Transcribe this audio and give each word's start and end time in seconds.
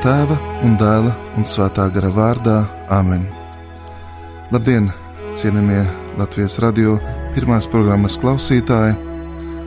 Tēva 0.00 0.32
un 0.64 0.78
dēla 0.80 1.10
un 1.36 1.44
svētā 1.44 1.84
gara 1.92 2.08
vārdā 2.08 2.54
Āmen. 2.88 3.26
Labdien, 4.48 4.86
cienījamie 5.36 5.82
Latvijas 6.16 6.56
radio 6.64 6.94
pirmās 7.34 7.68
programmas 7.68 8.16
klausītāji! 8.22 8.94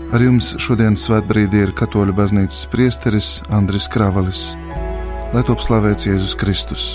Ar 0.10 0.26
jums 0.26 0.56
šodienas 0.58 1.06
svētbrīdī 1.06 1.62
ir 1.68 1.76
Katoļu 1.78 2.18
baznīcas 2.18 2.66
priesteris 2.74 3.30
Andris 3.54 3.86
Kravalis. 3.94 4.42
Lai 5.38 5.46
top 5.46 5.62
slavēts 5.62 6.10
Jēzus 6.10 6.34
Kristus! 6.42 6.90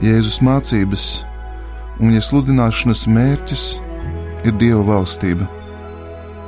Jēzus 0.00 0.40
mācības 0.40 1.06
un 1.98 2.08
viņa 2.08 2.24
sludināšanas 2.24 3.04
mērķis 3.04 3.68
ir 4.48 4.56
Dieva 4.64 4.80
valstība. 4.94 5.44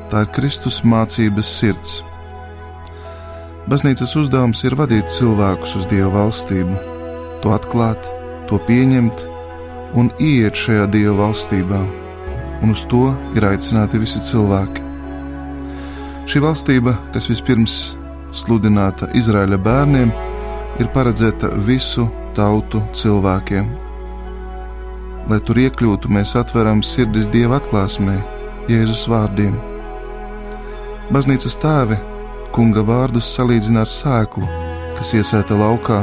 Tā 0.09 0.25
ir 0.25 0.37
Kristus 0.41 0.81
mācības 0.89 1.53
sirds. 1.61 1.99
Baznīcas 3.67 4.13
uzdevums 4.15 4.61
ir 4.63 4.77
vadīt 4.79 5.09
cilvēkus 5.11 5.73
uz 5.81 5.87
Dieva 5.91 6.13
valstību, 6.13 6.77
to 7.43 7.51
atklāt, 7.51 7.99
to 8.47 8.61
pieņemt 8.69 9.25
un 9.99 10.13
iet 10.23 10.55
šajā 10.55 10.85
Dieva 10.93 11.17
valstībā, 11.25 11.81
un 12.63 12.77
uz 12.77 12.85
to 12.87 13.09
ir 13.35 13.49
aicināti 13.49 13.99
visi 13.99 14.23
cilvēki. 14.23 14.85
Šī 16.31 16.45
valstība, 16.47 16.95
kas 17.11 17.27
vispirms 17.27 17.77
sludināta 18.31 19.11
Izraēla 19.19 19.59
bērniem, 19.59 20.15
ir 20.79 20.95
paredzēta 20.95 21.51
visu 21.67 22.07
tautu 22.39 22.87
cilvēkiem. 22.95 23.71
Lai 25.27 25.43
tur 25.43 25.59
iekļūtu, 25.67 26.07
mēs 26.15 26.39
atveram 26.39 26.87
sirdis 26.87 27.27
Dieva 27.35 27.59
atklāsmē, 27.59 28.21
Jēzus 28.71 29.09
vārdiem. 29.11 29.59
Baznīcas 31.11 31.59
tēvi 31.59 31.99
kunga 32.57 32.81
vārdus 32.89 33.29
salīdzina 33.37 33.83
ar 33.85 33.91
sēklu, 33.93 34.47
kas 34.97 35.13
iesēta 35.19 35.57
laukā. 35.61 36.01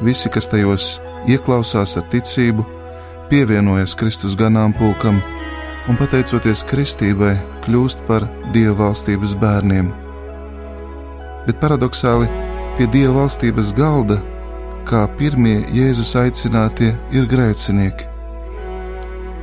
Visi, 0.00 0.30
kas 0.32 0.48
tajos 0.48 0.94
ieklausās 1.28 1.98
ar 2.00 2.06
ticību, 2.12 2.64
pievienojas 3.28 3.92
Kristus 4.00 4.32
ganāmpulkam 4.38 5.20
un, 5.20 5.98
pateicoties 6.00 6.64
kristībai, 6.70 7.34
kļūst 7.66 8.00
par 8.08 8.24
Dieva 8.54 8.78
valstības 8.80 9.34
bērniem. 9.42 9.90
Bet 11.44 11.60
paradoxāli 11.60 12.30
pie 12.78 12.88
Dieva 12.94 13.20
valstības 13.20 13.74
galda, 13.76 14.22
kā 14.88 15.04
pirmie 15.18 15.60
Jēzus 15.74 16.14
aicinātie, 16.18 16.94
ir 17.12 17.28
grēcinieki. 17.28 18.08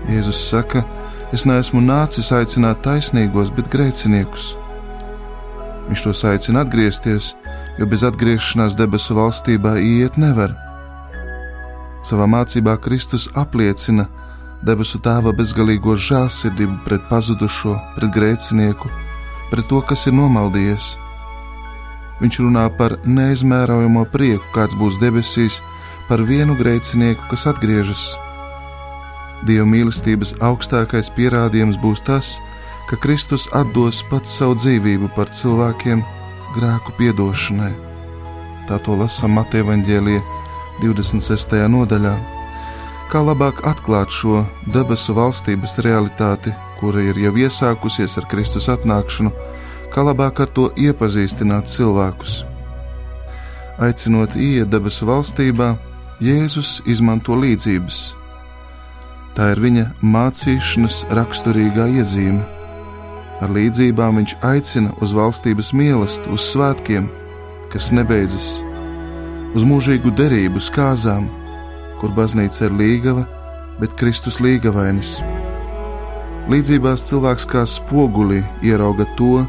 Jēzus 0.09 0.41
saka, 0.49 0.81
es 1.35 1.45
neesmu 1.45 1.83
nācis 1.85 2.33
aicināt 2.33 2.81
taisnīgos, 2.87 3.53
bet 3.53 3.69
grēciniekus. 3.69 4.55
Viņš 5.89 6.03
tos 6.05 6.19
aicina 6.29 6.61
atgriezties, 6.61 7.31
jo 7.79 7.87
bez 7.89 8.03
atgriešanās 8.05 8.75
debesu 8.77 9.15
valstībā 9.17 9.79
iet 9.81 10.19
nevar. 10.21 10.53
Savā 12.05 12.27
mācībā 12.29 12.75
Kristus 12.83 13.25
apliecina 13.33 14.05
debesu 14.65 14.99
tēva 15.01 15.33
bezgalīgo 15.33 15.95
žēlsirdību 15.97 16.77
pret 16.85 17.07
pazudušo, 17.09 17.73
pret 17.95 18.13
grēcinieku, 18.13 18.91
pret 19.49 19.65
to, 19.71 19.81
kas 19.89 20.05
ir 20.05 20.13
nomaldījies. 20.19 20.91
Viņš 22.19 22.39
runā 22.43 22.67
par 22.77 22.99
neizmērojamo 23.07 24.05
prieku, 24.13 24.45
kāds 24.53 24.77
būs 24.77 24.99
debesīs, 25.01 25.57
par 26.09 26.21
vienu 26.21 26.53
grēcinieku, 26.59 27.31
kas 27.31 27.47
atgriežas. 27.49 28.11
Dieva 29.47 29.65
mīlestības 29.71 30.35
augstākais 30.43 31.09
pierādījums 31.17 31.79
būs 31.81 32.03
tas, 32.05 32.35
ka 32.37 32.48
ka 32.89 32.95
Kristus 32.97 33.45
atdos 33.53 33.99
pats 34.09 34.31
savu 34.39 34.55
dzīvību 34.57 35.11
par 35.13 35.29
cilvēkiem 35.29 35.99
grēku 36.55 36.95
piedošanai. 36.97 37.69
Tā 38.65 38.79
to 38.81 38.95
lasām 38.97 39.35
Mateja 39.37 39.67
Vāģēlīja 39.67 40.23
26. 40.81 41.53
nodaļā. 41.69 42.15
Kā 43.13 43.21
labāk 43.21 43.61
atklāt 43.69 44.09
šo 44.13 44.41
debesu 44.73 45.13
valstības 45.17 45.77
realitāti, 45.85 46.53
kura 46.81 47.05
ir 47.05 47.21
jau 47.21 47.35
iesākusies 47.45 48.17
ar 48.17 48.25
Kristus 48.29 48.69
atnākšanu, 48.73 49.33
kā 49.93 50.09
labāk 50.09 50.41
ar 50.41 50.53
to 50.57 50.69
iepazīstināt 50.73 51.69
cilvēkus. 51.69 52.43
Aicinot 53.85 54.33
ieiet 54.33 54.69
debesu 54.73 55.05
valstībā, 55.09 55.75
Jēzus 56.19 56.79
izmanto 56.89 57.37
līdzības. 57.37 57.99
Tā 59.37 59.53
ir 59.53 59.61
viņa 59.63 59.91
mācīšanas 60.03 61.05
raksturīgā 61.15 61.85
iezīme 62.01 62.58
Ar 63.39 63.51
līdzībām 63.55 64.19
viņš 64.19 64.35
aicina 64.43 64.91
uz 64.99 65.13
valstības 65.15 65.71
mīlestību, 65.71 66.35
uz 66.35 66.47
svētkiem, 66.51 67.07
kas 67.71 67.91
nebeidzas, 67.95 68.49
uz 69.55 69.63
mūžīgu 69.63 70.11
derību, 70.17 70.59
uz 70.59 70.67
kāzām, 70.75 71.29
kur 72.01 72.11
baznīca 72.17 72.67
ir 72.67 72.75
līgava, 72.75 73.23
bet 73.79 73.95
Kristus 73.99 74.41
līgavainis. 74.43 75.15
Līdzībās 76.51 77.05
cilvēks 77.07 77.47
kā 77.47 77.63
spogulī 77.69 78.41
ierauga 78.65 79.07
to, 79.15 79.45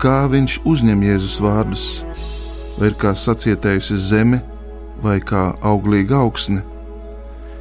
kā 0.00 0.24
viņš 0.32 0.60
uzņem 0.64 1.04
Jēzus 1.10 1.38
vārdus, 1.42 1.86
vai 2.78 2.92
ir 2.92 3.00
kā 3.00 3.12
sacietējusi 3.16 3.98
zeme, 4.08 4.40
vai 5.04 5.18
kā 5.20 5.50
auglīga 5.66 6.22
augsne, 6.22 6.62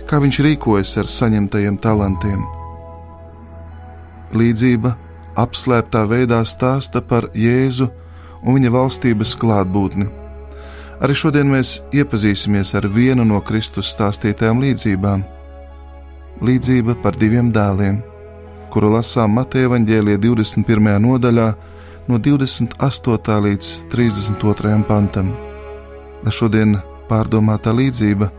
kā 0.08 0.22
viņš 0.24 0.44
rīkojas 0.46 0.96
ar 1.02 1.10
saņemtajiem 1.12 1.80
talantiem. 1.84 2.44
Līdzība 4.36 4.94
apslēptā 5.36 6.06
veidā 6.10 6.42
stāsta 6.48 7.02
par 7.02 7.30
Jēzu 7.36 7.90
un 8.44 8.58
viņa 8.58 8.72
valstības 8.72 9.36
klātbūtni. 9.42 10.08
Arī 11.04 11.16
šodien 11.18 11.50
mēs 11.52 11.82
iepazīsimies 11.94 12.72
ar 12.78 12.88
vienu 12.88 13.26
no 13.28 13.42
Kristus 13.44 13.92
stāstītajām 13.96 14.62
līdzībām- 14.64 15.24
līdzība 16.48 16.96
par 17.04 17.16
diviem 17.20 17.52
dēliem, 17.52 18.02
kuru 18.72 18.94
lasām 18.96 19.36
Mateja 19.36 19.70
Vāģēlīja 19.70 20.18
21. 20.20 21.00
nodaļā, 21.00 21.54
no 22.08 22.18
28. 22.20 23.40
līdz 23.42 23.68
32. 23.90 24.84
pantam. 24.84 25.34
Lai 26.24 26.32
šodien 26.32 26.82
pārdomātā 27.10 27.74
līdzība, 27.74 28.30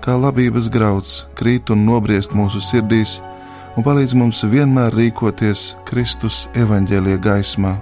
kā 0.00 0.14
labības 0.18 0.68
grauds, 0.70 1.26
krīt 1.34 1.70
un 1.70 1.84
nobriest 1.86 2.34
mūsu 2.34 2.60
sirdīs, 2.62 3.20
un 3.78 3.84
palīdz 3.86 4.16
mums 4.18 4.40
vienmēr 4.42 4.90
rīkoties 4.98 5.76
Kristus 5.86 6.48
evaņģēlie 6.58 7.14
gaismā. 7.22 7.76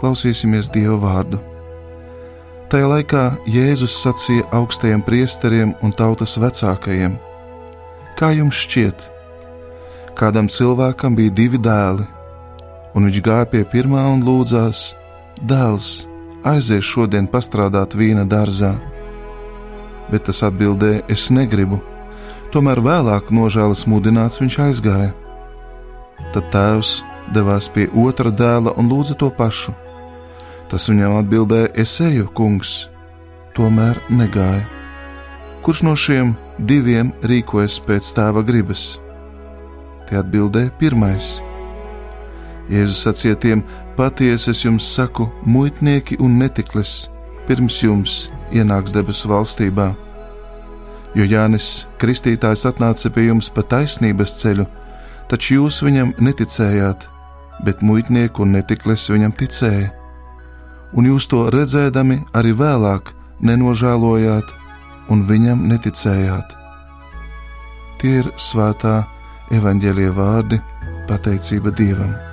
Klausīsimies 0.00 0.70
Dieva 0.72 0.96
vārdu. 1.02 1.40
Tajā 2.72 2.86
laikā 2.88 3.24
Jēzus 3.52 3.98
sacīja 4.00 4.46
augstajiem 4.56 5.04
priesteriem 5.04 5.74
un 5.84 5.92
tautas 5.92 6.38
vecākajiem: 6.40 7.18
Kā 8.16 8.32
jums 8.32 8.62
šķiet, 8.64 9.04
kādam 10.16 10.48
cilvēkam 10.48 11.20
bija 11.20 11.36
divi 11.42 11.60
dēli, 11.60 12.08
un 12.96 13.10
viņš 13.10 13.22
gāja 13.28 13.52
pie 13.52 13.66
pirmā 13.68 14.08
un 14.14 14.24
lūdzās: 14.24 14.94
Dēls, 15.36 16.06
aizies 16.48 16.88
šodien 16.88 17.28
pastrādāt 17.28 17.92
vīna 17.92 18.24
dārzā. 18.24 18.78
Bet 20.08 20.30
tas 20.30 20.40
atbildēja: 20.48 21.04
Es 21.12 21.28
negribu 21.28 21.91
Tomēr 22.52 22.82
vēlāk 22.84 23.30
nožēlas 23.32 23.86
mudināts 23.88 24.42
viņš 24.42 24.58
aizgāja. 24.60 25.12
Tad 26.34 26.50
tēvs 26.52 26.98
devās 27.32 27.70
pie 27.72 27.86
otra 27.96 28.28
dēla 28.28 28.74
un 28.76 28.90
lūdza 28.92 29.16
to 29.16 29.30
pašu. 29.32 29.72
Tas 30.68 30.88
viņam 30.90 31.16
atbildēja: 31.22 31.70
Es 31.72 31.94
eju, 32.04 32.26
kungs, 32.36 32.90
tomēr 33.56 34.02
negāja. 34.12 34.66
Kurš 35.64 35.82
no 35.88 35.96
šiem 35.96 36.34
diviem 36.58 37.14
rīkojas 37.24 37.78
pēc 37.86 38.12
tēva 38.18 38.44
gribas? 38.44 38.98
Tie 40.10 40.20
atbildēja 40.20 40.74
pirmais. 40.76 41.38
Jēzus 42.68 43.00
sacīja 43.06 43.40
tiem: 43.40 43.64
Patiesi 43.96 44.52
es 44.52 44.64
jums 44.66 44.92
saku, 44.92 45.30
muitnieki 45.48 46.20
un 46.20 46.36
netiklis 46.44 47.06
pirms 47.48 47.80
jums 47.80 48.26
ienāks 48.52 48.92
debesu 48.92 49.32
valstībā 49.32 49.94
jo 51.14 51.26
Jānis 51.28 51.86
Kristītājs 52.00 52.64
atnāca 52.68 53.10
pie 53.12 53.28
jums 53.28 53.50
pa 53.52 53.64
taisnības 53.66 54.36
ceļu, 54.40 54.66
taču 55.30 55.58
jūs 55.60 55.82
viņam 55.84 56.14
neticējāt, 56.20 57.06
bet 57.66 57.84
muitnieku 57.84 58.46
un 58.46 58.56
netiklis 58.56 59.08
viņam 59.12 59.36
ticēja. 59.38 59.92
Un 60.92 61.08
jūs 61.08 61.28
to 61.30 61.46
redzēdami 61.52 62.18
arī 62.36 62.52
vēlāk 62.56 63.14
nenožēlojāt 63.40 64.50
un 65.12 65.24
viņam 65.28 65.64
neticējāt. 65.70 66.58
Tie 68.02 68.18
ir 68.20 68.28
svētā 68.40 69.02
evaņģēlie 69.54 70.10
vārdi, 70.16 70.60
pateicība 71.08 71.72
Dievam. 71.76 72.31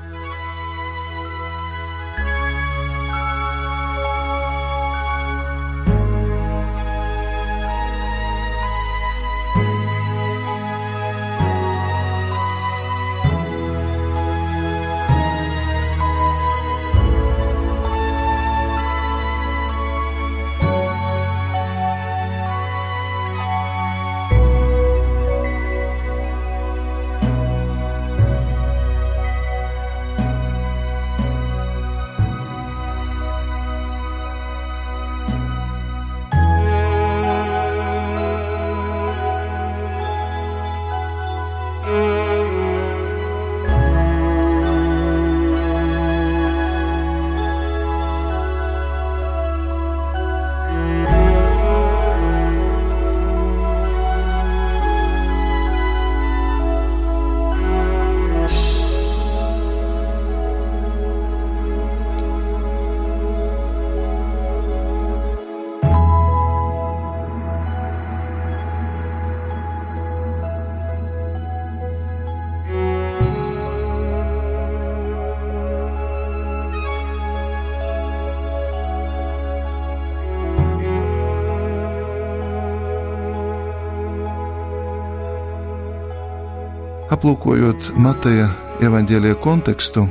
Aplūkojot 87.20 87.90
Mateja 88.00 88.46
evaņģēlie 88.80 89.34
kontekstu, 89.44 90.06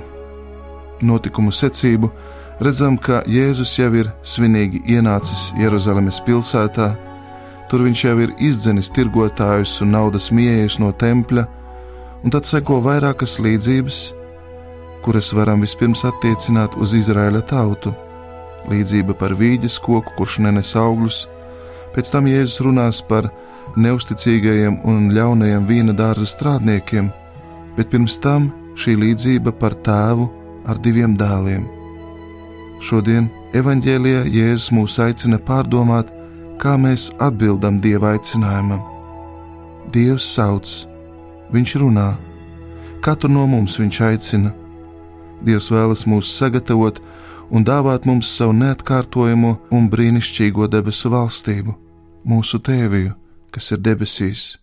notikumu 1.00 1.49
secību, 1.56 2.10
redzam, 2.60 2.99
ka 3.00 3.22
Jēzus 3.25 3.72
jau 3.78 3.88
ir 3.96 4.10
svinīgi 4.20 4.82
ienācis 4.93 5.46
Jeruzalemes 5.56 6.19
pilsētā, 6.26 6.90
tur 7.70 7.87
viņš 7.87 8.02
jau 8.05 8.12
ir 8.26 8.34
izdzenis 8.50 8.93
tirgotājus 8.93 9.78
un 9.87 9.94
naudas 9.96 10.28
mieejus 10.28 10.76
no 10.84 10.93
tempļa, 10.93 11.46
un 12.28 12.37
tad 12.37 12.44
seko 12.44 12.82
vairākas 12.84 13.38
līdzības, 13.40 14.05
kuras 15.00 15.32
varam 15.32 15.64
vispirms 15.64 16.05
attiecināt 16.12 16.76
uz 16.76 16.93
Izraēla 16.93 17.40
tautu. 17.40 17.96
Līdzība 18.69 19.16
par 19.16 19.32
vīģes 19.32 19.81
koku, 19.81 20.12
kurš 20.20 20.43
nenes 20.44 20.76
augļus, 20.76 21.25
pēc 21.96 22.12
tam 22.12 22.28
Jēzus 22.28 22.60
runās 22.69 23.00
par 23.00 23.32
neusticīgajiem 23.85 24.81
un 24.89 25.09
ļaunajiem 25.15 25.67
vīna 25.69 25.95
dārza 25.97 26.27
strādniekiem, 26.29 27.11
bet 27.77 27.91
pirms 27.93 28.19
tam 28.23 28.51
šī 28.79 28.97
līdzība 29.03 29.55
par 29.59 29.77
tēvu 29.87 30.29
ar 30.69 30.79
diviem 30.83 31.17
dēliem. 31.19 31.67
Šodien 32.85 33.27
evanģēlijā 33.59 34.23
Jēzus 34.31 34.71
mūs 34.77 34.99
aicina 35.03 35.39
pārdomāt, 35.43 36.11
kā 36.63 36.77
mēs 36.79 37.09
atbildam 37.23 37.81
Dieva 37.83 38.15
aicinājumam. 38.15 38.83
Dievs 39.95 40.27
sauc, 40.35 40.69
Viņš 41.49 41.75
runā, 41.81 42.11
katru 43.01 43.31
no 43.33 43.47
mums 43.49 43.79
Viņš 43.81 44.01
aicina. 44.05 44.53
Dievs 45.41 45.71
vēlas 45.73 46.05
mūs 46.07 46.29
sagatavot 46.37 46.99
un 47.51 47.65
dāvāt 47.65 48.05
mums 48.07 48.29
savu 48.37 48.53
neatkārtojamo 48.59 49.55
un 49.73 49.89
brīnišķīgo 49.89 50.69
debesu 50.69 51.11
valstību, 51.15 51.75
mūsu 52.29 52.61
tēviju, 52.61 53.15
kas 53.53 53.73
ir 53.75 53.83
debesīs. 53.85 54.56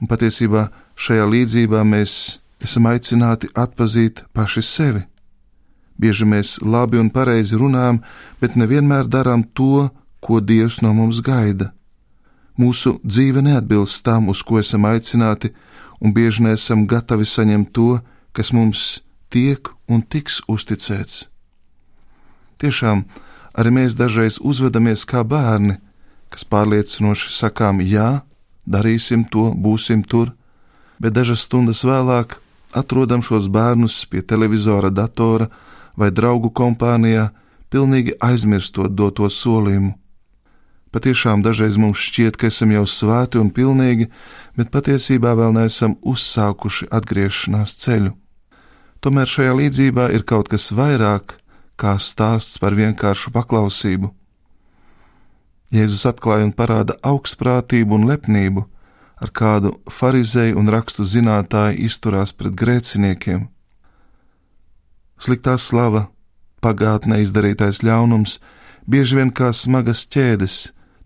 Un 0.00 0.10
patiesībā 0.10 0.68
šajā 0.98 1.26
līdzībā 1.30 1.82
mēs 1.86 2.38
esam 2.62 2.88
aicināti 2.90 3.50
atpazīt 3.54 4.24
paši 4.34 4.62
sevi. 4.62 5.02
Bieži 5.98 6.26
mēs 6.26 6.56
labi 6.62 6.98
un 6.98 7.10
pareizi 7.14 7.58
runājam, 7.58 8.00
bet 8.40 8.56
nevienmēr 8.58 9.06
darām 9.06 9.44
to, 9.54 9.90
ko 10.22 10.40
Dievs 10.40 10.80
no 10.82 10.92
mums 10.94 11.20
gaida. 11.22 11.72
Mūsu 12.58 12.98
dzīve 13.04 13.42
neatbilst 13.42 14.04
tam, 14.04 14.28
uz 14.28 14.42
ko 14.42 14.58
esam 14.60 14.86
aicināti, 14.86 15.52
un 16.02 16.12
bieži 16.12 16.44
neesam 16.46 16.86
gatavi 16.86 17.26
saņemt 17.26 17.72
to, 17.72 18.00
kas 18.32 18.52
mums 18.52 19.00
tiek 19.30 19.70
un 19.88 20.02
tiks 20.02 20.42
uzticēts. 20.48 21.26
Tiešām 22.60 23.04
arī 23.58 23.72
mēs 23.78 23.96
dažreiz 23.98 24.38
uzvedamies 24.40 25.06
kā 25.08 25.24
bērni, 25.24 25.78
kas 26.32 26.44
pārliecinoši 26.48 27.32
sakām, 27.36 27.80
jā, 27.84 28.22
darīsim 28.66 29.26
to, 29.28 29.50
būsim 29.54 30.02
tur, 30.02 30.32
bet 31.02 31.14
dažas 31.16 31.44
stundas 31.46 31.82
vēlāk 31.84 32.38
atrodam 32.72 33.22
šos 33.22 33.48
bērnus 33.52 34.04
pie 34.08 34.22
televizora, 34.22 34.90
datora 34.90 35.50
vai 35.96 36.10
draugu 36.10 36.50
kompānijā, 36.50 37.30
pilnīgi 37.72 38.16
aizmirstot 38.20 38.94
doto 38.96 39.28
solījumu. 39.28 39.94
Patiešām 40.92 41.40
dažreiz 41.40 41.78
mums 41.80 42.00
šķiet, 42.04 42.36
ka 42.36 42.50
esam 42.52 42.72
jau 42.74 42.84
svēti 42.84 43.40
un 43.40 43.48
pilnīgi, 43.48 44.10
bet 44.56 44.68
patiesībā 44.74 45.32
vēl 45.38 45.54
neesam 45.56 45.96
uzsākuši 46.04 46.90
atgriešanās 46.92 47.78
ceļu. 47.80 48.12
Tomēr 49.00 49.26
šajā 49.26 49.54
līdzībā 49.56 50.10
ir 50.12 50.26
kaut 50.28 50.52
kas 50.52 50.68
vairāk 50.76 51.38
kā 51.80 51.96
stāsts 51.96 52.60
par 52.60 52.76
vienkāršu 52.76 53.32
paklausību. 53.32 54.12
Jēzus 55.72 56.04
atklāja 56.10 56.44
un 56.44 56.52
parāda 56.52 56.98
augstprātību 57.00 57.96
un 57.96 58.04
lepnību, 58.10 58.66
ar 59.22 59.30
kādu 59.32 59.76
farizēju 59.88 60.58
un 60.60 60.68
rakstu 60.74 61.06
zinātāju 61.08 61.78
izturās 61.86 62.34
pret 62.36 62.56
grēciniekiem. 62.58 63.46
Sliktā 65.22 65.54
slava, 65.56 66.08
pagātnē 66.60 67.22
izdarītais 67.22 67.80
ļaunums, 67.86 68.40
bieži 68.90 69.20
vien 69.20 69.30
kā 69.30 69.52
smagas 69.54 70.04
ķēdes, 70.10 70.56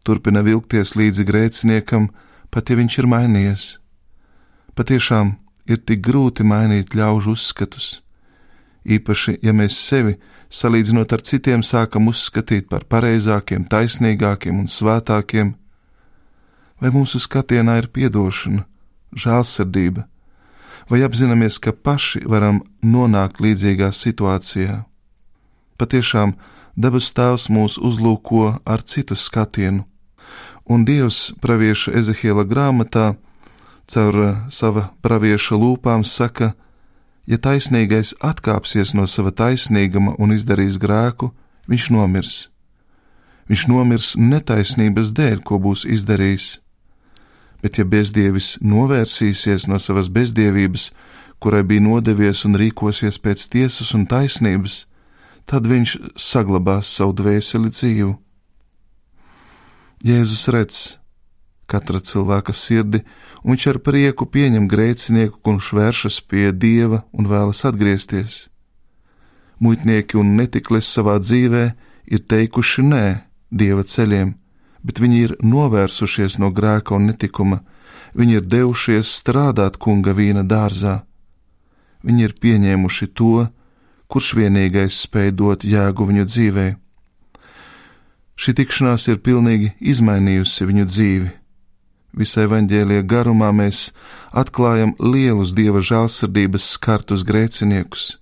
turpina 0.03 0.43
vilkties 0.47 0.97
līdzi 0.97 1.27
grēciniekam, 1.29 2.09
pat 2.51 2.71
ja 2.73 2.79
viņš 2.81 2.99
ir 3.03 3.11
mainījies. 3.13 3.67
Patiešām 4.75 5.37
ir 5.69 5.83
tik 5.85 6.03
grūti 6.09 6.47
mainīt 6.47 6.97
ļaužu 6.97 7.37
uzskatus, 7.37 8.01
īpaši, 8.87 9.39
ja 9.43 9.53
mēs 9.57 9.77
sevi, 9.77 10.17
salīdzinot 10.53 11.13
ar 11.13 11.23
citiem, 11.27 11.63
sākam 11.67 12.09
uzskatīt 12.11 12.69
par 12.71 12.87
pareizākiem, 12.89 13.67
taisnīgākiem 13.71 14.63
un 14.63 14.69
svētākiem, 14.71 15.55
vai 16.81 16.93
mūsu 16.95 17.21
skatienā 17.23 17.79
ir 17.81 17.89
atdošana, 17.91 18.67
žēlsirdība, 19.17 20.07
vai 20.91 21.03
apzināmies, 21.03 21.59
ka 21.59 21.73
paši 21.73 22.23
varam 22.27 22.63
nonākt 22.83 23.41
līdzīgā 23.43 23.91
situācijā. 23.93 24.85
Patiešām 25.77 26.37
dabas 26.77 27.11
tēvs 27.17 27.49
mūs 27.51 27.79
uzlūko 27.83 28.61
ar 28.65 28.83
citu 28.83 29.17
skatienu, 29.17 29.85
un 30.69 30.85
Dievs 30.85 31.33
pravieša 31.43 31.95
Ezehiela 31.99 32.45
grāmatā 32.45 33.15
caur 33.87 34.17
sava 34.51 34.91
pravieša 35.03 35.59
lūpām 35.59 36.05
saka, 36.05 36.55
ja 37.27 37.39
taisnīgais 37.39 38.15
atkāpsies 38.21 38.95
no 38.95 39.07
sava 39.07 39.33
taisnīguma 39.33 40.17
un 40.19 40.35
izdarīs 40.37 40.79
grēku, 40.79 41.33
viņš 41.71 41.91
nomirs. 41.95 42.37
Viņš 43.47 43.67
nomirs 43.71 44.15
netaisnības 44.19 45.13
dēļ, 45.15 45.43
ko 45.47 45.59
būs 45.63 45.87
izdarījis 45.87 46.57
bet 47.63 47.81
ja 47.81 47.85
bezdievis 47.89 48.57
novērsīsies 48.63 49.67
no 49.71 49.81
savas 49.83 50.07
bezdievības, 50.13 50.91
kurai 51.43 51.65
bija 51.67 51.83
nodevies 51.83 52.45
un 52.47 52.57
rīkosies 52.61 53.19
pēc 53.23 53.49
tiesas 53.53 53.91
un 53.97 54.07
taisnības, 54.07 54.85
tad 55.51 55.67
viņš 55.67 55.97
saglabās 56.15 56.93
savu 56.99 57.17
dvēseli 57.21 57.73
dzīvu. 57.73 58.13
Jēzus 60.07 60.47
redz 60.55 60.79
katra 61.67 62.01
cilvēka 62.01 62.55
sirdi, 62.55 63.03
un 63.43 63.55
viņš 63.55 63.67
ar 63.73 63.79
prieku 63.83 64.27
pieņem 64.27 64.69
grēcinieku, 64.71 65.43
kurš 65.43 65.73
vēršas 65.79 66.21
pie 66.31 66.49
dieva 66.53 67.05
un 67.13 67.29
vēlas 67.31 67.65
atgriezties. 67.69 68.47
Muitnieki 69.61 70.19
un 70.21 70.35
netiklis 70.37 70.89
savā 70.89 71.19
dzīvē 71.21 71.69
ir 72.13 72.27
teikuši 72.31 72.83
nē 72.87 73.07
dieva 73.51 73.87
ceļiem 73.87 74.35
bet 74.87 75.01
viņi 75.03 75.19
ir 75.27 75.35
novērsušies 75.43 76.39
no 76.43 76.53
grēka 76.55 76.95
un 76.95 77.11
netikuma, 77.11 77.61
viņi 78.17 78.39
ir 78.39 78.47
devušies 78.47 79.11
strādāt 79.21 79.79
kunga 79.83 80.15
vīna 80.17 80.47
dārzā. 80.47 81.01
Viņi 82.07 82.29
ir 82.29 82.35
pieņēmuši 82.43 83.09
to, 83.19 83.49
kurš 84.07 84.35
vienīgais 84.39 85.01
spēj 85.03 85.33
dot 85.41 85.67
jēgu 85.67 86.07
viņu 86.11 86.27
dzīvē. 86.31 86.67
Šī 88.37 88.53
tikšanās 88.61 89.09
ir 89.11 89.19
pilnīgi 89.27 89.73
izmainījusi 89.81 90.69
viņu 90.71 90.87
dzīvi. 90.93 91.31
Visai 92.17 92.47
evaņģēlie 92.47 93.03
garumā 93.05 93.51
mēs 93.53 93.91
atklājam 94.33 94.95
lielus 94.97 95.53
dieva 95.57 95.83
žēlsirdības 95.85 96.71
skartus 96.77 97.27
grēciniekus. 97.29 98.15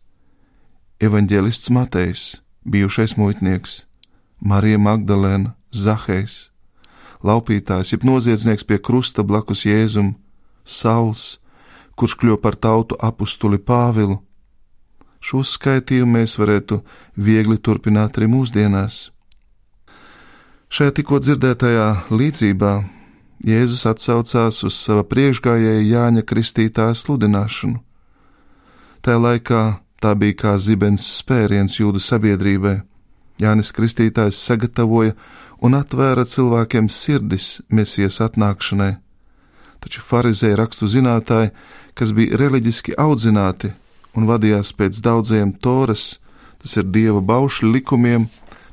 Evanģēlists 0.98 1.70
Matejs, 1.70 2.24
bijušais 2.66 3.14
muitnieks, 3.20 3.84
Marija 4.42 4.80
Magdalēna, 4.82 5.54
Zahejs, 5.70 6.48
laupītājs, 7.22 7.94
jeb 7.94 8.06
noziedznieks 8.06 8.66
pie 8.66 8.80
krusta 8.82 9.22
blakus 9.22 9.62
Jēzum, 9.68 10.14
Sauls, 10.64 11.38
kurš 11.94 12.16
kļuva 12.18 12.40
par 12.42 12.58
tautu 12.58 12.98
apustuli 12.98 13.60
Pāvilu. 13.62 14.18
Šo 15.24 15.44
skaitījumu 15.46 16.18
mēs 16.18 16.34
varētu 16.40 16.80
viegli 17.16 17.56
turpināt 17.62 18.18
arī 18.18 18.26
mūsdienās. 18.32 19.08
Šajā 20.74 20.98
tikko 20.98 21.22
dzirdētajā 21.22 21.88
līdzībā 22.10 22.74
Jēzus 23.44 23.82
atsaucās 23.84 24.62
uz 24.64 24.76
sava 24.78 25.02
priekšgājēja 25.04 25.82
Jāņa 25.84 26.22
Kristītāja 26.24 26.94
sludināšanu. 26.96 27.76
Tajā 29.04 29.20
laikā 29.20 29.62
tā 30.00 30.14
bija 30.16 30.38
kā 30.40 30.54
zibens 30.56 31.04
spēriens 31.18 31.76
jūdu 31.76 32.00
sabiedrībai. 32.00 32.78
Jānis 33.36 33.74
Kristītājs 33.76 34.40
sagatavoja 34.40 35.12
un 35.60 35.76
atvēra 35.76 36.24
cilvēkiem 36.24 36.88
sirdis 36.88 37.60
mesijas 37.68 38.22
atnākšanai. 38.24 38.94
Taču 39.84 40.00
farizēji 40.00 40.56
rakstu 40.56 40.88
zinātāji, 40.88 41.52
kas 41.92 42.16
bija 42.16 42.40
reliģiski 42.40 42.96
audzināti 42.96 43.74
un 44.16 44.24
vadījās 44.24 44.72
pēc 44.72 45.04
daudziem 45.04 45.52
toras, 45.60 46.14
tas 46.62 46.78
ir 46.80 46.88
dieva 46.88 47.20
baušļu 47.20 47.74
likumiem, 47.76 48.24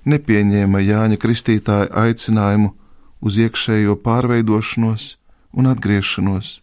nepieņēma 0.07 0.79
Jāņa 0.87 1.19
Kristītāja 1.19 1.91
aicinājumu 2.05 2.77
uz 3.21 3.37
iekšējo 3.37 3.97
pārveidošanos 4.03 5.15
un 5.57 5.69
atgriešanos, 5.71 6.59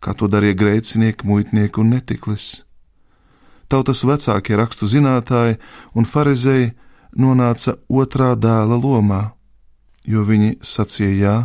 kā 0.00 0.14
to 0.18 0.28
darīja 0.28 0.58
grēcinieki, 0.60 1.26
muitnieki 1.28 1.80
un 1.80 1.94
netiklis. 1.96 2.64
Tautas 3.68 4.04
vecākie 4.04 4.56
rakstu 4.60 4.88
zinātāji 4.88 5.58
un 5.96 6.08
farizēji 6.08 6.74
nonāca 7.16 7.78
otrā 7.88 8.34
dēla 8.36 8.76
lomā, 8.80 9.22
jo 10.04 10.24
viņi 10.26 10.58
sacīja 10.64 11.16
jā, 11.16 11.36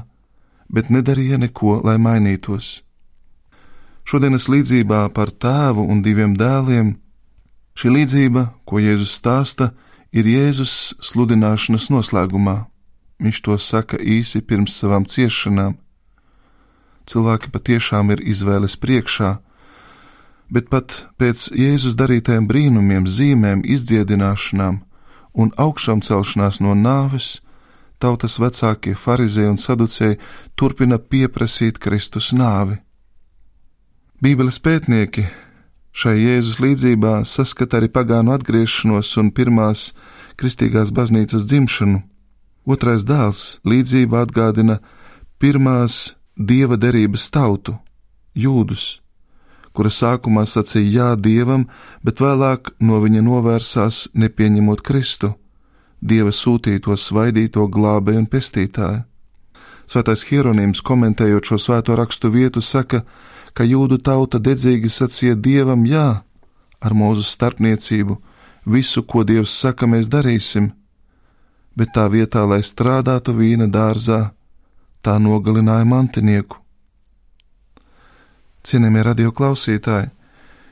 bet 0.70 0.92
nedarīja 0.94 1.40
neko, 1.40 1.80
lai 1.86 1.98
mainītos. 1.98 2.80
Šodienas 4.10 4.48
līdzībā 4.50 5.04
par 5.14 5.30
tēvu 5.30 5.86
un 5.86 6.02
diviem 6.02 6.34
dēliem. 6.38 6.96
Šī 7.78 7.92
līdzība, 7.94 8.46
ko 8.66 8.82
Jēzus 8.82 9.14
stāsta, 9.20 9.72
ir 10.12 10.26
Jēzus 10.26 10.96
sludināšanas 11.06 11.90
noslēgumā. 11.94 12.64
Viņš 13.20 13.42
to 13.44 13.58
saka 13.60 14.00
īsi 14.00 14.42
pirms 14.42 14.78
savām 14.80 15.06
ciešanām. 15.06 15.76
Cilvēki 17.10 17.52
patiešām 17.52 18.14
ir 18.14 18.22
izvēles 18.24 18.78
priekšā, 18.80 19.40
bet 20.54 20.70
pat 20.70 21.06
pēc 21.20 21.50
Jēzus 21.52 21.98
darītajiem 22.00 22.48
brīnumiem, 22.48 23.08
zīmēm, 23.10 23.66
izdziedināšanām 23.66 24.80
un 25.34 25.52
augšām 25.58 26.02
celšanās 26.06 26.60
no 26.64 26.76
nāves, 26.78 27.40
tautas 28.00 28.40
vecākie 28.40 28.96
farizēji 28.96 29.52
un 29.52 29.60
saducēji 29.60 30.20
turpina 30.56 31.00
pieprasīt 31.00 31.80
Kristus 31.82 32.32
nāvi. 32.32 32.80
Bībeles 34.24 34.60
pētnieki 34.64 35.26
šai 35.96 36.16
Jēzus 36.20 36.60
līdzībā 36.64 37.20
saskata 37.28 37.80
arī 37.80 37.90
pagānu 37.92 38.34
atgriešanos 38.36 39.12
un 39.20 39.34
pirmās 39.36 39.90
kristīgās 40.40 40.94
baznīcas 40.96 41.48
dzimšanu. 41.50 42.02
Otrais 42.66 43.06
dēls 43.08 43.60
līdzība 43.66 44.24
atgādina 44.26 44.80
pirmās 45.40 46.16
dieva 46.36 46.78
derības 46.78 47.30
tautu, 47.32 47.76
jūdus, 48.36 49.00
kura 49.74 49.92
sākumā 49.92 50.46
sacīja 50.48 50.90
jā 50.92 51.10
dievam, 51.20 51.68
bet 52.04 52.20
vēlāk 52.20 52.74
no 52.80 53.00
viņa 53.04 53.24
novērsās, 53.24 54.10
nepieņemot 54.14 54.84
Kristu, 54.84 55.34
dieva 56.02 56.32
sūtīto 56.32 56.96
svaidīto 56.98 57.68
glābēju 57.68 58.24
un 58.24 58.28
pestītāju. 58.28 59.04
Svētais 59.90 60.22
Hieronīms 60.30 60.84
komentējot 60.86 61.50
šo 61.50 61.58
svēto 61.58 61.96
rakstu 61.98 62.30
vietu 62.30 62.62
saka, 62.62 63.02
ka 63.58 63.66
jūdu 63.66 63.98
tauta 63.98 64.38
dedzīgi 64.38 64.92
sacīja 64.94 65.36
dievam 65.36 65.88
jā, 65.90 66.22
ar 66.80 66.94
mūzu 66.94 67.26
starpniecību, 67.26 68.20
visu, 68.70 69.04
ko 69.04 69.24
dievs 69.26 69.56
saka, 69.64 69.90
mēs 69.90 70.12
darīsim, 70.12 70.70
bet 71.80 71.94
tā 71.96 72.10
vietā, 72.12 72.44
lai 72.44 72.60
strādātu 72.60 73.34
vīna 73.38 73.70
dārzā, 73.72 74.34
tā 75.02 75.16
nogalināja 75.24 75.88
mantinieku. 75.88 76.60
Cienījamie 78.68 79.04
radio 79.08 79.32
klausītāji, 79.32 80.10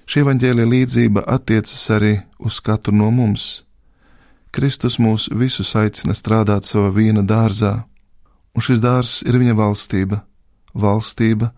šī 0.04 0.24
evaņģēlija 0.26 0.72
līdzība 0.74 1.24
attiecas 1.38 1.86
arī 1.96 2.18
uz 2.44 2.60
katru 2.60 2.96
no 2.96 3.08
mums. 3.16 3.64
Kristus 4.52 4.98
mūs 5.00 5.30
visus 5.32 5.72
aicina 5.80 6.16
strādāt 6.18 6.68
savā 6.68 6.92
vīna 6.92 7.24
dārzā, 7.24 7.86
un 8.56 8.66
šis 8.68 8.84
dārzs 8.84 9.24
ir 9.24 9.40
viņa 9.40 9.56
valstība, 9.56 10.22
valstība, 10.76 11.54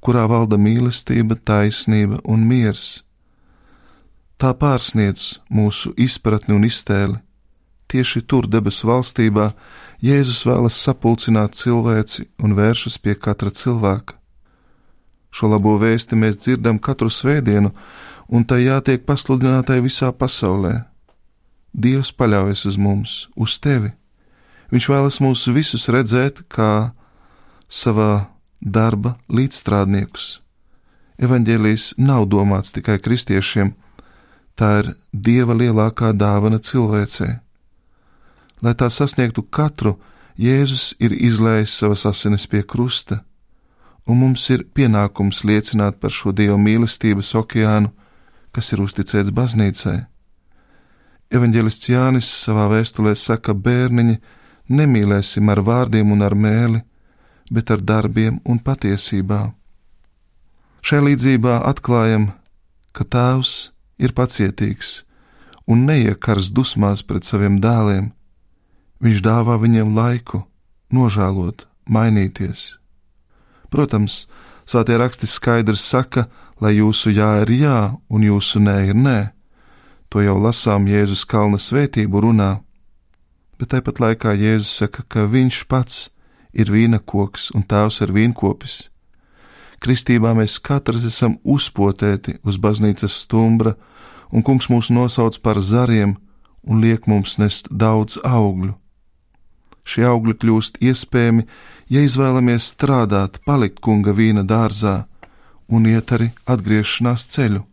kurā 0.00 0.24
valda 0.30 0.56
mīlestība, 0.60 1.36
taisnība 1.36 2.22
un 2.24 2.48
miers. 2.48 3.02
Tā 4.40 4.52
pārsniedz 4.56 5.40
mūsu 5.52 5.92
izpratni 6.00 6.56
un 6.56 6.64
iztēli. 6.68 7.20
Tieši 7.94 8.24
tur, 8.26 8.48
debesu 8.50 8.88
valstībā, 8.90 9.52
Jēzus 10.02 10.40
vēlas 10.48 10.74
sapulcināt 10.82 11.54
cilvēci 11.54 12.24
un 12.42 12.56
vēršas 12.58 12.96
pie 12.98 13.14
katra 13.14 13.52
cilvēka. 13.54 14.16
Šo 15.30 15.52
labo 15.52 15.76
vēsti 15.78 16.18
mēs 16.18 16.40
dzirdam 16.42 16.80
katru 16.82 17.06
svētdienu, 17.06 17.70
un 18.26 18.42
tai 18.42 18.64
jātiek 18.64 19.04
pasludinātai 19.06 19.78
visā 19.84 20.10
pasaulē. 20.10 20.80
Dievs 21.70 22.10
paļaujas 22.18 22.64
uz 22.72 22.80
mums, 22.82 23.14
uz 23.38 23.60
tevi. 23.62 23.92
Viņš 24.74 24.90
vēlas 24.90 25.20
mūs 25.22 25.46
visus 25.54 25.86
redzēt 25.86 26.42
kā 26.50 26.90
savā 27.70 28.26
darba 28.58 29.14
līdzstrādniekus. 29.30 30.40
Evangelijas 31.22 31.92
nav 31.94 32.26
domāts 32.26 32.74
tikai 32.74 32.98
kristiešiem, 32.98 33.70
tā 34.58 34.74
ir 34.82 34.92
Dieva 35.14 35.54
lielākā 35.54 36.10
dāvana 36.10 36.58
cilvēcei. 36.58 37.43
Lai 38.64 38.72
tā 38.74 38.88
sasniegtu 38.90 39.44
katru, 39.44 39.98
Jēzus 40.40 40.96
ir 40.98 41.12
izlējis 41.14 41.76
savas 41.78 42.02
asinis 42.08 42.48
pie 42.50 42.64
krusta 42.66 43.20
un 44.06 44.20
mums 44.20 44.44
ir 44.52 44.64
pienākums 44.76 45.42
liecināt 45.48 46.00
par 46.00 46.12
šo 46.12 46.32
Dieva 46.36 46.56
mīlestības 46.60 47.32
okeānu, 47.40 47.90
kas 48.52 48.72
ir 48.72 48.82
uzticēts 48.84 49.32
baznīcai. 49.34 50.04
Evanģelists 51.34 51.88
Jānis 51.88 52.28
savā 52.44 52.68
vēstulē 52.70 53.14
saka, 53.18 53.54
bērniņi, 53.54 54.18
nemīlēsim 54.68 55.48
ar 55.50 55.62
vārdiem 55.64 56.12
un 56.12 56.22
ar 56.22 56.36
mēli, 56.36 56.82
bet 57.50 57.72
ar 57.72 57.80
darbiem 57.80 58.40
un 58.44 58.60
patiesībā. 58.60 59.54
Šajā 60.84 61.06
līdzībā 61.08 61.62
atklājam, 61.64 62.28
ka 62.92 63.08
Tēvs 63.08 63.72
ir 63.98 64.12
pacietīgs 64.12 65.00
un 65.66 65.86
neiekars 65.88 66.52
dusmās 66.52 67.02
pret 67.02 67.24
saviem 67.24 67.56
dēliem. 67.60 68.12
Viņš 69.04 69.20
dāvā 69.20 69.58
viņiem 69.60 69.92
laiku, 69.92 70.46
nožēlot, 70.88 71.66
mainīties. 71.84 72.78
Protams, 73.68 74.24
svētie 74.64 74.96
raksti 74.96 75.28
skaidri 75.28 75.76
saka, 75.76 76.24
lai 76.56 76.78
jūsu 76.78 77.12
jā 77.12 77.42
ir 77.42 77.50
jā 77.52 77.78
un 78.08 78.24
jūsu 78.24 78.62
nē 78.64 78.76
ir 78.88 78.96
nē. 78.96 79.18
To 80.08 80.22
jau 80.24 80.38
lasām 80.40 80.86
Jēzus 80.88 81.26
kalna 81.28 81.58
svētību 81.60 82.22
runā, 82.24 82.62
bet 83.58 83.74
tāpat 83.74 84.00
laikā 84.00 84.32
Jēzus 84.38 84.72
saka, 84.80 85.04
ka 85.04 85.26
viņš 85.28 85.58
pats 85.68 86.06
ir 86.54 86.70
vīna 86.72 87.00
koks 87.02 87.50
un 87.52 87.66
tēvs 87.66 88.00
ir 88.06 88.14
vīnkopis. 88.14 88.76
Kristībā 89.84 90.32
mēs 90.38 90.56
katrs 90.64 91.04
esam 91.04 91.34
uzpotēti 91.44 92.38
uz 92.40 92.56
baznīcas 92.56 93.18
stumbra, 93.26 93.74
un 94.32 94.40
kungs 94.46 94.70
mūs 94.72 94.88
nosauc 94.88 95.36
par 95.44 95.60
zariem 95.60 96.16
un 96.64 96.80
liek 96.80 97.04
mums 97.10 97.36
nest 97.42 97.68
daudz 97.68 98.16
augļu. 98.24 98.72
Šie 99.84 100.06
augļi 100.08 100.34
kļūst 100.40 100.80
iespējami, 100.80 101.44
ja 101.92 102.04
izvēlamies 102.04 102.70
strādāt, 102.72 103.42
palikt 103.44 103.82
kunga 103.84 104.14
vīna 104.16 104.44
dārzā 104.48 105.04
un 105.68 105.86
iet 105.88 106.12
arī 106.16 106.30
atgriešanās 106.48 107.26
ceļu. 107.34 107.64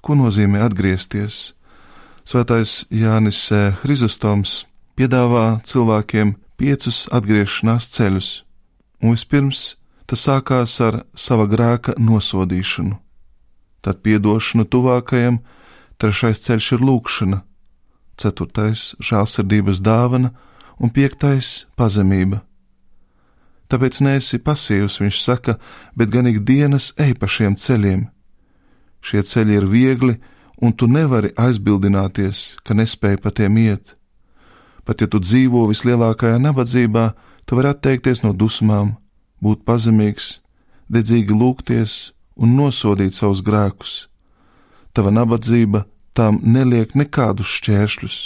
Ko 0.00 0.16
nozīmē 0.16 0.60
atgriezties? 0.64 1.54
Svētais 2.24 2.84
Jānis 2.92 3.40
Hristostoms 3.82 4.64
piedāvā 4.96 5.60
cilvēkiem 5.64 6.36
piecus 6.60 7.06
atgriešanās 7.16 7.88
ceļus, 7.94 8.30
un 9.00 9.16
vispirms 9.16 9.62
tas 10.10 10.24
sākās 10.26 10.74
ar 10.84 11.02
sava 11.16 11.46
grēka 11.48 11.94
nosodīšanu, 11.96 12.98
tad 13.80 14.02
piedošanu 14.04 14.66
tuvākajam, 14.68 15.40
trešais 15.96 16.42
ceļš 16.44 16.72
ir 16.76 16.84
lūkšana, 16.84 17.40
ceturtais- 18.20 18.94
žēlsirdības 19.08 19.80
dāvana, 19.80 20.30
un 20.78 20.90
piektais- 20.90 21.64
pazemība. 21.78 22.42
Tāpēc 23.70 24.00
neesi 24.02 24.38
pasīvs, 24.38 24.98
viņš 25.00 25.22
saka, 25.22 25.58
bet 25.96 26.10
gan 26.10 26.26
ikdienas 26.26 26.92
ej 26.98 27.14
pa 27.14 27.26
šiem 27.26 27.54
ceļiem. 27.54 28.08
Šie 29.00 29.22
ceļi 29.22 29.56
ir 29.56 29.66
viegli, 29.66 30.18
un 30.60 30.72
tu 30.72 30.86
nevari 30.86 31.30
aizbildināties, 31.38 32.56
ka 32.64 32.74
nespēji 32.74 33.22
pa 33.22 33.30
tiem 33.30 33.56
iet. 33.56 33.94
Pat 34.84 35.00
ja 35.00 35.06
tu 35.06 35.20
dzīvo 35.20 35.68
vislielākajā 35.70 36.40
nabadzībā, 36.42 37.14
tu 37.46 37.56
vari 37.56 37.70
atteikties 37.70 38.24
no 38.24 38.32
dusmām, 38.32 38.96
būt 39.42 39.64
pazemīgs, 39.64 40.40
dedzīgi 40.90 41.30
lūgties 41.30 42.10
un 42.36 42.56
nosodīt 42.56 43.14
savus 43.14 43.42
grēkus. 43.42 44.08
Tava 44.92 45.12
nabadzība 45.14 45.84
tām 46.16 46.40
neliek 46.42 46.94
nekādus 46.98 47.50
šķēršļus. 47.60 48.18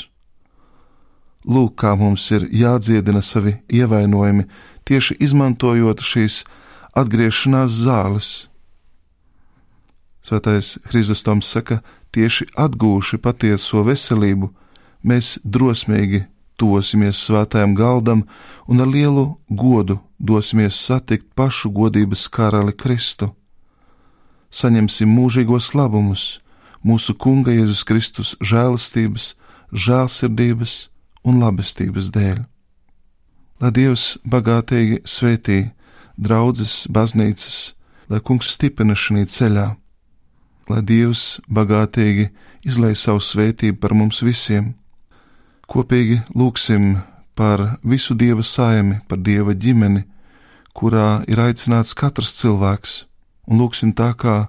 Lūk, 1.45 1.75
kā 1.77 1.93
mums 2.01 2.25
ir 2.33 2.47
jādziedina 2.49 3.21
savi 3.23 3.59
ievainojumi, 3.69 4.47
tieši 4.89 5.17
izmantojot 5.21 6.01
šīs 6.01 6.43
atgriešanās 6.97 7.73
zāles. 7.85 8.29
Svētais 10.25 10.79
Hristostoms 10.89 11.51
saka, 11.53 11.83
tieši 12.17 12.49
atgūši 12.57 13.21
patieso 13.21 13.83
veselību, 13.85 14.49
mēs 15.05 15.37
drosmīgi 15.45 16.25
tosimies 16.57 17.21
svētajam 17.27 17.75
galdam 17.77 18.25
un 18.71 18.81
ar 18.81 18.89
lielu 18.89 19.27
godu 19.49 19.99
dosimies 20.19 20.79
satikt 20.81 21.27
pašu 21.35 21.71
godības 21.71 22.29
karali 22.33 22.73
Kristu. 22.73 23.35
Saņemsim 24.55 25.11
mūžīgos 25.11 25.75
labumus, 25.75 26.39
mūsu 26.85 27.17
Kunga 27.17 27.55
Jēzus 27.55 27.85
Kristus 27.89 28.35
žēlastības, 28.45 29.33
žēlsirdības 29.73 30.75
un 31.25 31.41
labestības 31.41 32.11
dēļ. 32.15 32.45
Lai 33.63 33.71
Dievs 33.73 34.19
bagātīgi 34.29 35.01
svētī 35.09 35.71
draudzes, 36.21 36.85
baznīcas, 36.93 37.73
lai 38.11 38.21
Kungs 38.21 38.53
stiprina 38.53 38.97
šī 38.99 39.25
ceļā, 39.31 39.67
lai 40.69 40.83
Dievs 40.85 41.41
bagātīgi 41.49 42.29
izlai 42.65 42.95
savu 42.97 43.23
svētību 43.25 43.81
par 43.81 43.95
mums 43.97 44.23
visiem. 44.25 44.75
Kopīgi 45.69 46.21
lūgsim 46.37 46.99
par 47.35 47.79
visu 47.83 48.15
Dieva 48.15 48.45
saimi, 48.45 49.01
par 49.09 49.19
Dieva 49.19 49.55
ģimeni, 49.55 50.05
kurā 50.75 51.25
ir 51.31 51.41
aicināts 51.41 51.95
katrs 51.97 52.35
cilvēks, 52.41 53.05
un 53.49 53.63
lūksim 53.63 53.95
tā, 53.97 54.13
kā 54.13 54.49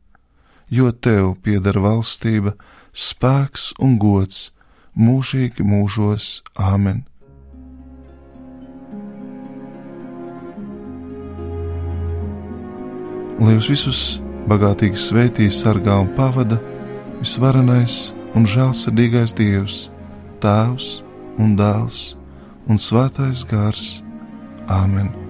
jo 0.71 0.91
tev 0.91 1.35
pieder 1.43 1.77
valstība, 1.83 2.55
spēks 2.95 3.71
un 3.79 3.97
gods 3.99 4.49
mūžīgi 4.95 5.63
mūžos. 5.67 6.41
Āmen! 6.55 7.03
Lai 13.41 13.55
jūs 13.55 13.71
visus 13.71 14.01
bagātīgi 14.49 14.99
svētī, 15.01 15.47
sargā 15.49 15.95
un 16.03 16.11
pavada 16.17 16.59
visvarenais 17.21 18.11
un 18.37 18.45
žēlsirdīgais 18.45 19.33
Dievs, 19.37 19.79
Tēvs 20.41 21.01
un 21.41 21.57
Dēls 21.57 22.03
un 22.69 22.77
Svētais 22.81 23.43
Gars. 23.49 23.99
Āmen! 24.69 25.20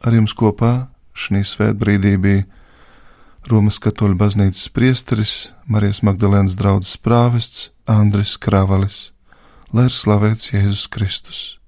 Ar 0.00 0.16
jums 0.16 0.32
kopā 0.32 0.88
šī 1.12 1.44
svētbrīdī 1.44 2.16
bija 2.16 2.46
Romas 3.50 3.78
katoļu 3.80 4.16
baznīcas 4.20 4.68
priesteris, 4.72 5.34
Marijas 5.68 6.02
Magdalēnas 6.04 6.56
draugs 6.60 6.96
prāvests 7.00 7.70
Andris 7.88 8.36
Kravalis, 8.40 9.10
lai 9.72 9.88
ir 9.88 9.96
slavēts 9.96 10.52
Jēzus 10.52 10.88
Kristus. 10.92 11.59